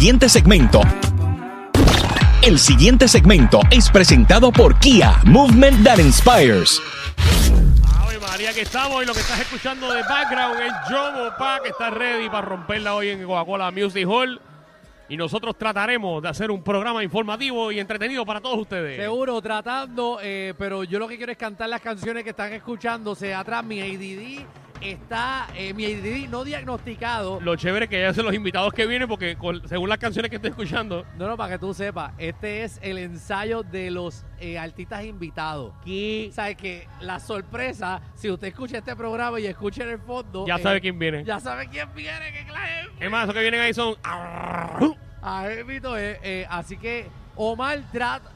Siguiente 0.00 0.28
segmento. 0.28 0.80
El 2.46 2.60
siguiente 2.60 3.08
segmento 3.08 3.58
es 3.68 3.90
presentado 3.90 4.52
por 4.52 4.78
Kia, 4.78 5.16
Movement 5.24 5.82
That 5.82 5.98
Inspires. 5.98 6.80
Ave 8.00 8.20
María, 8.20 8.52
que 8.54 8.60
estamos 8.60 9.02
y 9.02 9.06
lo 9.06 9.12
que 9.12 9.18
estás 9.18 9.40
escuchando 9.40 9.92
de 9.92 10.02
background 10.02 10.60
es 10.60 10.72
Jomo 10.88 11.30
Pa, 11.36 11.58
que 11.64 11.70
está 11.70 11.90
ready 11.90 12.28
para 12.28 12.42
romperla 12.42 12.94
hoy 12.94 13.08
en 13.08 13.24
Coca-Cola 13.24 13.72
Music 13.72 14.06
Hall. 14.06 14.40
Y 15.08 15.16
nosotros 15.16 15.58
trataremos 15.58 16.22
de 16.22 16.28
hacer 16.28 16.52
un 16.52 16.62
programa 16.62 17.02
informativo 17.02 17.72
y 17.72 17.80
entretenido 17.80 18.24
para 18.24 18.40
todos 18.40 18.60
ustedes. 18.60 19.00
Seguro, 19.00 19.42
tratando, 19.42 20.20
eh, 20.22 20.54
pero 20.56 20.84
yo 20.84 21.00
lo 21.00 21.08
que 21.08 21.16
quiero 21.16 21.32
es 21.32 21.38
cantar 21.38 21.70
las 21.70 21.80
canciones 21.80 22.22
que 22.22 22.30
están 22.30 22.52
escuchándose 22.52 23.34
atrás. 23.34 23.64
Mi 23.64 23.80
ADD 23.80 24.46
está, 24.80 25.46
eh, 25.54 25.72
mi 25.74 25.84
ADD 25.86 26.28
no 26.30 26.44
diagnosticado. 26.44 27.40
Lo 27.40 27.56
chévere 27.56 27.84
es 27.84 27.90
que 27.90 28.00
ya 28.00 28.08
hacen 28.10 28.24
los 28.24 28.34
invitados 28.34 28.72
que 28.72 28.86
vienen, 28.86 29.08
porque 29.08 29.36
con- 29.36 29.66
según 29.68 29.88
las 29.88 29.98
canciones 29.98 30.30
que 30.30 30.36
estoy 30.36 30.50
escuchando, 30.50 31.04
No, 31.16 31.28
no, 31.28 31.36
para 31.36 31.54
que 31.54 31.58
tú 31.58 31.72
sepas, 31.74 32.12
este 32.18 32.64
es 32.64 32.78
el 32.82 32.98
ensayo 32.98 33.62
de 33.62 33.90
los 33.90 34.24
eh, 34.40 34.58
artistas 34.58 35.04
invitados. 35.04 35.72
aquí 35.80 36.28
O 36.30 36.32
sea, 36.32 36.54
que 36.54 36.86
la 37.00 37.20
sorpresa, 37.20 38.00
si 38.14 38.30
usted 38.30 38.48
escucha 38.48 38.78
este 38.78 38.94
programa 38.96 39.40
y 39.40 39.46
escucha 39.46 39.82
en 39.84 39.90
el 39.90 39.98
fondo. 40.00 40.46
ya 40.46 40.56
eh, 40.56 40.62
sabe 40.62 40.80
quién 40.80 40.98
viene. 40.98 41.24
Ya 41.24 41.40
sabe 41.40 41.68
quién 41.68 41.88
viene, 41.94 42.32
qué 42.32 42.44
clase. 42.46 42.88
Es 43.00 43.10
más, 43.10 43.26
los 43.26 43.34
que 43.34 43.42
vienen 43.42 43.60
ahí 43.60 43.74
son. 43.74 43.94
Ahí 45.22 45.64
mito 45.64 45.96
es. 45.96 46.18
eh, 46.22 46.46
así 46.48 46.76
que, 46.76 47.06
Omar, 47.36 47.82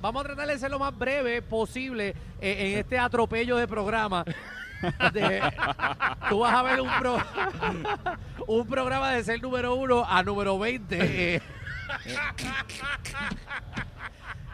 vamos 0.00 0.22
a 0.24 0.26
tratar 0.26 0.46
de 0.48 0.58
ser 0.58 0.70
lo 0.70 0.78
más 0.78 0.96
breve 0.96 1.42
posible 1.42 2.14
eh, 2.40 2.72
en 2.72 2.78
este 2.78 2.98
atropello 2.98 3.56
de 3.56 3.66
programa. 3.68 4.24
De- 5.12 5.42
tú 6.28 6.38
vas 6.40 6.54
a 6.54 6.62
ver 6.62 6.80
un, 6.80 6.88
pro- 6.98 7.18
un 8.46 8.66
programa 8.66 9.10
de 9.12 9.24
ser 9.24 9.42
número 9.42 9.74
uno 9.74 10.04
a 10.08 10.22
número 10.22 10.58
20. 10.58 11.34
eh. 11.36 11.42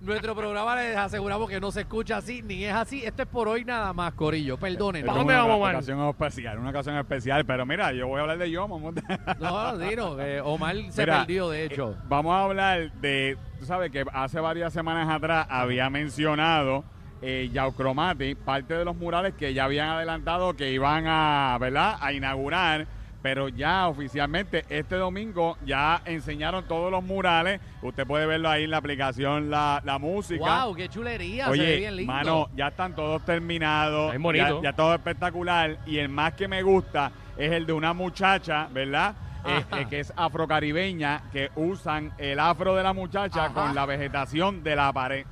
Nuestro 0.00 0.34
programa 0.36 0.76
les 0.76 0.96
aseguramos 0.96 1.50
que 1.50 1.60
no 1.60 1.72
se 1.72 1.80
escucha 1.80 2.18
así, 2.18 2.40
ni 2.40 2.64
es 2.64 2.72
así. 2.72 3.04
Esto 3.04 3.22
es 3.22 3.28
por 3.28 3.48
hoy 3.48 3.64
nada 3.64 3.92
más, 3.92 4.12
Corillo. 4.14 4.56
Perdonen. 4.56 5.04
¿Para 5.04 5.18
Es 5.18 5.18
dónde 5.18 5.34
una 5.34 5.42
vamos, 5.42 5.56
Omar? 5.56 5.74
ocasión 5.74 6.08
especial, 6.08 6.58
una 6.60 6.70
ocasión 6.70 6.96
especial. 6.96 7.44
Pero 7.44 7.66
mira, 7.66 7.92
yo 7.92 8.06
voy 8.06 8.18
a 8.18 8.20
hablar 8.22 8.38
de 8.38 8.48
yo, 8.48 8.60
vamos. 8.68 8.94
No, 9.40 9.76
Dino, 9.76 10.20
eh, 10.20 10.40
Omar 10.40 10.76
se 10.90 11.02
Mira, 11.02 11.18
perdió, 11.18 11.50
de 11.50 11.64
hecho. 11.64 11.90
eh, 11.90 12.02
vamos 12.04 12.32
a 12.32 12.44
hablar 12.44 12.92
de, 12.92 13.36
tú 13.58 13.66
sabes 13.66 13.90
que 13.90 14.04
hace 14.12 14.38
varias 14.38 14.72
semanas 14.72 15.08
atrás 15.10 15.48
había 15.50 15.90
mencionado 15.90 16.84
eh, 17.22 17.48
Yao 17.52 17.72
Cromati, 17.72 18.34
parte 18.34 18.74
de 18.74 18.84
los 18.84 18.96
murales 18.96 19.34
que 19.34 19.54
ya 19.54 19.64
habían 19.64 19.88
adelantado 19.88 20.54
que 20.54 20.70
iban 20.72 21.04
a, 21.06 21.56
¿verdad? 21.60 21.96
a 22.00 22.12
inaugurar. 22.12 22.86
Pero 23.20 23.48
ya 23.48 23.88
oficialmente 23.88 24.64
este 24.68 24.94
domingo 24.94 25.58
ya 25.66 26.00
enseñaron 26.04 26.68
todos 26.68 26.88
los 26.92 27.02
murales. 27.02 27.60
Usted 27.82 28.06
puede 28.06 28.26
verlo 28.26 28.48
ahí 28.48 28.62
en 28.62 28.70
la 28.70 28.76
aplicación 28.76 29.50
La, 29.50 29.82
la 29.84 29.98
Música. 29.98 30.64
¡Wow! 30.66 30.76
¡Qué 30.76 30.88
chulería! 30.88 31.46
se 31.46 31.50
ve 31.50 31.58
Oye, 31.60 31.76
bien 31.78 31.96
lindo. 31.96 32.12
mano, 32.12 32.48
ya 32.54 32.68
están 32.68 32.94
todos 32.94 33.24
terminados. 33.24 34.14
Es 34.14 34.20
bonito. 34.20 34.62
Ya, 34.62 34.70
ya 34.70 34.76
todo 34.76 34.94
espectacular. 34.94 35.78
Y 35.84 35.98
el 35.98 36.08
más 36.08 36.34
que 36.34 36.46
me 36.46 36.62
gusta 36.62 37.10
es 37.36 37.50
el 37.50 37.66
de 37.66 37.72
una 37.72 37.92
muchacha, 37.92 38.68
¿verdad? 38.72 39.16
Eh, 39.44 39.64
eh, 39.78 39.86
que 39.90 39.98
es 40.00 40.12
afrocaribeña, 40.16 41.22
que 41.32 41.50
usan 41.56 42.12
el 42.18 42.38
afro 42.38 42.76
de 42.76 42.84
la 42.84 42.92
muchacha 42.92 43.46
Ajá. 43.46 43.54
con 43.54 43.74
la 43.74 43.84
vegetación 43.84 44.62
de 44.62 44.76
la 44.76 44.92
pared. 44.92 45.26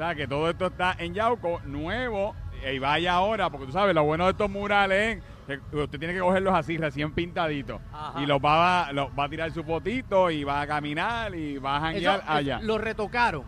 O 0.00 0.02
sea, 0.02 0.14
que 0.14 0.26
todo 0.26 0.48
esto 0.48 0.68
está 0.68 0.96
en 0.98 1.12
Yauco, 1.12 1.60
nuevo, 1.66 2.34
y 2.66 2.78
vaya 2.78 3.12
ahora, 3.12 3.50
porque 3.50 3.66
tú 3.66 3.72
sabes, 3.72 3.94
lo 3.94 4.02
bueno 4.02 4.24
de 4.24 4.30
estos 4.30 4.48
murales 4.48 5.22
es 5.46 5.60
que 5.70 5.76
usted 5.76 5.98
tiene 5.98 6.14
que 6.14 6.20
cogerlos 6.20 6.54
así, 6.54 6.78
recién 6.78 7.12
pintaditos. 7.12 7.82
Ajá. 7.92 8.18
Y 8.22 8.24
los 8.24 8.40
va, 8.40 8.86
a, 8.86 8.92
los 8.94 9.10
va 9.10 9.24
a 9.24 9.28
tirar 9.28 9.50
su 9.50 9.62
fotito 9.62 10.30
y 10.30 10.42
va 10.42 10.62
a 10.62 10.66
caminar 10.66 11.34
y 11.34 11.58
va 11.58 11.76
a 11.76 11.80
janguear 11.80 12.24
allá. 12.26 12.60
Lo 12.62 12.78
retocaron. 12.78 13.44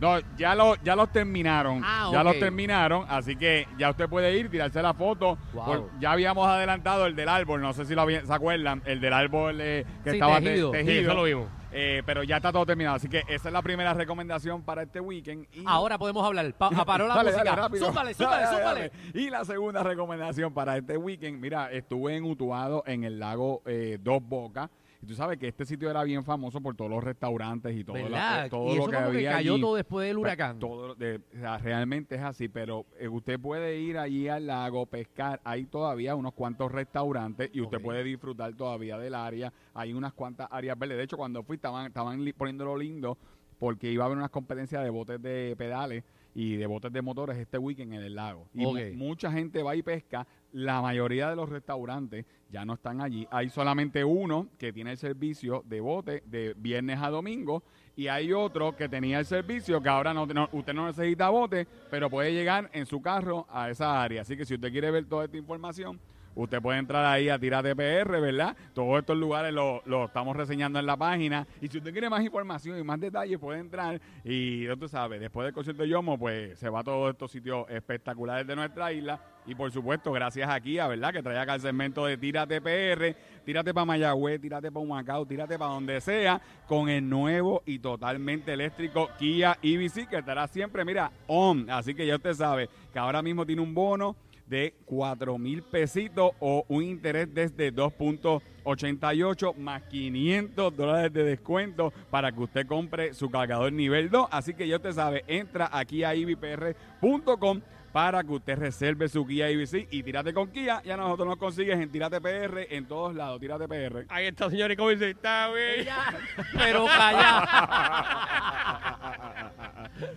No, 0.00 0.18
ya, 0.36 0.54
lo, 0.54 0.74
ya 0.82 0.94
los 0.94 1.10
terminaron. 1.10 1.80
Ah, 1.84 2.10
ya 2.12 2.22
los 2.22 2.38
terminaron, 2.38 3.06
así 3.08 3.34
que 3.36 3.66
ya 3.78 3.90
usted 3.90 4.08
puede 4.08 4.36
ir, 4.38 4.50
tirarse 4.50 4.82
la 4.82 4.92
foto. 4.94 5.38
Wow. 5.54 5.64
Por- 5.64 5.90
ya 6.00 6.12
habíamos 6.12 6.46
adelantado 6.46 7.06
el 7.06 7.16
del 7.16 7.28
árbol, 7.28 7.60
no 7.62 7.72
sé 7.72 7.84
si 7.86 7.94
lo 7.94 8.02
habían- 8.02 8.26
se 8.26 8.32
acuerdan, 8.32 8.82
el 8.84 9.00
del 9.00 9.12
árbol 9.12 9.58
eh, 9.60 9.84
que 10.04 10.10
Sí, 10.10 10.16
estaba 10.16 10.38
te- 10.38 10.44
tejido. 10.46 10.70
tejido. 10.70 10.92
Sí, 10.92 10.98
eso 10.98 11.14
lo 11.14 11.22
vimos. 11.22 11.48
Eh, 11.78 12.02
pero 12.06 12.22
ya 12.22 12.36
está 12.36 12.52
todo 12.52 12.64
terminado, 12.64 12.96
así 12.96 13.08
que 13.08 13.22
esa 13.28 13.48
es 13.48 13.52
la 13.52 13.60
primera 13.60 13.92
recomendación 13.92 14.62
para 14.62 14.82
este 14.82 14.98
weekend. 15.00 15.46
Y- 15.52 15.62
Ahora 15.66 15.98
podemos 15.98 16.24
hablar. 16.24 16.52
Pa 16.54 16.70
paró 16.86 17.06
la 17.06 17.16
Dale, 17.16 17.32
música. 17.32 17.44
dale, 17.56 17.78
Dale, 17.78 17.94
dale, 17.94 18.14
súbale. 18.14 18.62
dale. 18.62 18.92
Y 19.14 19.28
la 19.30 19.44
segunda 19.44 19.82
recomendación 19.82 20.54
para 20.54 20.76
este 20.76 20.96
weekend, 20.96 21.38
mira, 21.40 21.70
estuve 21.72 22.16
en 22.16 22.24
Utuado 22.24 22.82
en 22.86 23.04
el 23.04 23.18
lago 23.18 23.62
eh, 23.66 23.98
Dos 24.00 24.22
Bocas. 24.22 24.70
Y 25.02 25.06
tú 25.06 25.14
sabes 25.14 25.38
que 25.38 25.48
este 25.48 25.64
sitio 25.64 25.90
era 25.90 26.02
bien 26.04 26.24
famoso 26.24 26.60
por 26.60 26.74
todos 26.74 26.90
los 26.90 27.02
restaurantes 27.04 27.76
y 27.76 27.84
todo, 27.84 27.96
la- 28.08 28.48
todo 28.48 28.68
y 28.68 28.72
eso 28.72 28.86
lo 28.86 28.90
que 28.90 28.96
como 28.96 29.10
que 29.10 29.16
había 29.18 29.32
cayó 29.32 29.52
allí. 29.54 29.60
todo 29.60 29.74
después 29.76 30.08
del 30.08 30.18
huracán. 30.18 30.58
todo 30.58 30.94
de- 30.94 31.16
o 31.36 31.38
sea, 31.40 31.58
realmente 31.58 32.14
es 32.14 32.22
así, 32.22 32.48
pero 32.48 32.86
eh, 32.98 33.08
usted 33.08 33.38
puede 33.38 33.78
ir 33.78 33.98
allí 33.98 34.28
al 34.28 34.46
lago, 34.46 34.86
pescar. 34.86 35.40
Hay 35.44 35.64
todavía 35.66 36.14
unos 36.14 36.32
cuantos 36.34 36.72
restaurantes 36.72 37.50
y 37.52 37.60
usted 37.60 37.76
Ok. 37.78 37.82
puede 37.84 38.02
disfrutar 38.04 38.54
todavía 38.54 38.98
del 38.98 39.14
área. 39.14 39.52
Hay 39.74 39.92
unas 39.92 40.12
cuantas 40.12 40.48
áreas 40.50 40.78
verdes. 40.78 40.96
De 40.98 41.04
hecho, 41.04 41.16
cuando 41.16 41.42
fui 41.42 41.56
estaban, 41.56 41.86
estaban 41.86 42.24
li- 42.24 42.32
poniéndolo 42.32 42.76
lindo 42.76 43.18
porque 43.58 43.90
iba 43.90 44.04
a 44.04 44.06
haber 44.06 44.18
unas 44.18 44.30
competencias 44.30 44.82
de 44.84 44.90
botes 44.90 45.20
de 45.22 45.54
pedales 45.56 46.04
y 46.34 46.56
de 46.56 46.66
botes 46.66 46.92
de 46.92 47.00
motores 47.00 47.38
este 47.38 47.56
weekend 47.56 47.94
en 47.94 48.02
el 48.02 48.14
lago. 48.14 48.46
Y 48.52 48.62
mucha 48.96 49.32
gente 49.32 49.62
va 49.62 49.74
y 49.74 49.82
pesca. 49.82 50.26
La 50.52 50.82
mayoría 50.82 51.30
de 51.30 51.36
los 51.36 51.48
restaurantes 51.48 52.26
ya 52.50 52.64
no 52.66 52.74
están 52.74 53.00
allí. 53.00 53.26
Hay 53.30 53.48
solamente 53.48 54.04
uno 54.04 54.48
que 54.58 54.72
tiene 54.72 54.90
el 54.92 54.98
servicio 54.98 55.62
de 55.66 55.80
bote 55.80 56.22
de 56.26 56.54
viernes 56.58 56.98
a 57.00 57.08
domingo 57.10 57.62
y 57.96 58.08
hay 58.08 58.32
otro 58.34 58.76
que 58.76 58.88
tenía 58.90 59.18
el 59.18 59.24
servicio 59.26 59.80
que 59.82 59.88
ahora 59.88 60.12
no, 60.12 60.26
no- 60.26 60.48
usted 60.52 60.74
no 60.74 60.86
necesita 60.86 61.30
bote, 61.30 61.66
pero 61.90 62.10
puede 62.10 62.32
llegar 62.34 62.68
en 62.74 62.84
su 62.84 63.00
carro 63.00 63.46
a 63.50 63.70
esa 63.70 64.02
área. 64.02 64.20
Así 64.20 64.36
que 64.36 64.44
si 64.44 64.54
usted 64.54 64.70
quiere 64.70 64.90
ver 64.90 65.06
toda 65.06 65.24
esta 65.24 65.38
información, 65.38 65.98
usted 66.36 66.62
puede 66.62 66.78
entrar 66.78 67.04
ahí 67.04 67.28
a 67.28 67.38
Tírate 67.38 67.74
PR, 67.74 68.20
¿verdad? 68.20 68.56
Todos 68.72 69.00
estos 69.00 69.16
lugares 69.16 69.52
lo, 69.52 69.82
lo 69.86 70.04
estamos 70.04 70.36
reseñando 70.36 70.78
en 70.78 70.86
la 70.86 70.96
página. 70.96 71.46
Y 71.60 71.68
si 71.68 71.78
usted 71.78 71.92
quiere 71.92 72.08
más 72.08 72.22
información 72.22 72.78
y 72.78 72.84
más 72.84 73.00
detalles, 73.00 73.38
puede 73.38 73.58
entrar. 73.58 74.00
Y 74.22 74.66
tú 74.76 74.88
sabes, 74.88 75.20
después 75.20 75.46
del 75.46 75.54
concierto 75.54 75.82
de 75.82 75.88
Yomo, 75.88 76.18
pues 76.18 76.58
se 76.58 76.68
va 76.68 76.80
a 76.80 76.84
todos 76.84 77.10
estos 77.10 77.32
sitios 77.32 77.68
espectaculares 77.68 78.46
de 78.46 78.54
nuestra 78.54 78.92
isla. 78.92 79.20
Y 79.46 79.54
por 79.54 79.70
supuesto, 79.70 80.12
gracias 80.12 80.48
a 80.48 80.60
Kia, 80.60 80.88
¿verdad? 80.88 81.12
Que 81.12 81.22
trae 81.22 81.38
acá 81.38 81.54
el 81.54 81.60
segmento 81.60 82.04
de 82.04 82.16
Tírate 82.16 82.60
PR, 82.60 83.16
tírate 83.44 83.72
para 83.72 83.84
Mayagüez, 83.84 84.40
tírate 84.40 84.72
para 84.72 84.84
Humacao, 84.84 85.24
tírate 85.24 85.56
para 85.56 85.70
donde 85.70 86.00
sea, 86.00 86.40
con 86.66 86.88
el 86.88 87.08
nuevo 87.08 87.62
y 87.64 87.78
totalmente 87.78 88.52
eléctrico 88.52 89.08
Kia 89.18 89.56
EV6, 89.62 90.08
que 90.08 90.18
estará 90.18 90.48
siempre, 90.48 90.84
mira, 90.84 91.12
on. 91.28 91.70
Así 91.70 91.94
que 91.94 92.06
ya 92.06 92.16
usted 92.16 92.34
sabe 92.34 92.68
que 92.92 92.98
ahora 92.98 93.22
mismo 93.22 93.46
tiene 93.46 93.62
un 93.62 93.72
bono 93.72 94.16
de 94.46 94.74
4 94.84 95.38
mil 95.38 95.62
pesitos 95.62 96.32
o 96.40 96.64
un 96.68 96.82
interés 96.82 97.32
desde 97.32 97.72
2.88 97.72 99.56
más 99.56 99.82
500 99.84 100.76
dólares 100.76 101.12
de 101.12 101.24
descuento 101.24 101.92
para 102.10 102.32
que 102.32 102.40
usted 102.40 102.66
compre 102.66 103.14
su 103.14 103.30
cargador 103.30 103.72
nivel 103.72 104.10
2. 104.10 104.28
Así 104.30 104.54
que 104.54 104.68
ya 104.68 104.76
usted 104.76 104.92
sabe, 104.92 105.24
entra 105.26 105.68
aquí 105.72 106.04
a 106.04 106.14
ibpr.com 106.14 107.60
para 107.96 108.22
que 108.22 108.32
usted 108.32 108.58
reserve 108.58 109.08
su 109.08 109.26
Kia 109.26 109.50
IBC 109.50 109.88
y 109.90 110.02
tírate 110.02 110.34
con 110.34 110.48
Kia. 110.48 110.82
Ya 110.84 110.98
nosotros 110.98 111.28
nos 111.28 111.38
consigues 111.38 111.80
en 111.80 111.90
Tírate 111.90 112.20
PR 112.20 112.66
en 112.68 112.86
todos 112.86 113.14
lados. 113.14 113.40
Tírate 113.40 113.66
PR. 113.66 114.04
Ahí 114.10 114.26
está, 114.26 114.50
señor, 114.50 114.70
y 114.70 114.76
cómo 114.76 114.90
dice, 114.90 115.08
está, 115.08 115.48
güey. 115.48 115.82
Ya, 115.82 116.14
pero 116.52 116.84
calla. 116.84 117.48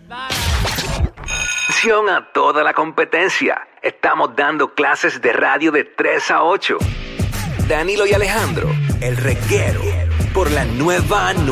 Dale. 0.06 0.34
Atención 1.64 2.10
a 2.10 2.30
toda 2.34 2.62
la 2.62 2.74
competencia. 2.74 3.66
Estamos 3.82 4.36
dando 4.36 4.74
clases 4.74 5.22
de 5.22 5.32
radio 5.32 5.72
de 5.72 5.84
3 5.84 6.30
a 6.32 6.42
8. 6.42 6.76
Danilo 7.66 8.06
y 8.06 8.12
Alejandro, 8.12 8.68
el 9.00 9.16
reguero, 9.16 9.80
por 10.34 10.50
la 10.50 10.66
nueva 10.66 11.28